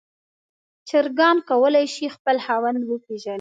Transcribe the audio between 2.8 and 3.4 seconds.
وپیژني.